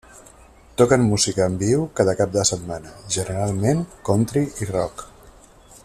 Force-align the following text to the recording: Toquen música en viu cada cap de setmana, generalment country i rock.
Toquen 0.81 1.03
música 1.09 1.45
en 1.49 1.57
viu 1.63 1.83
cada 1.99 2.15
cap 2.21 2.31
de 2.37 2.47
setmana, 2.51 2.95
generalment 3.17 3.85
country 4.09 4.45
i 4.65 4.71
rock. 4.73 5.07